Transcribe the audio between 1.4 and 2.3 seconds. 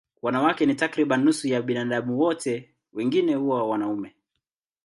ya binadamu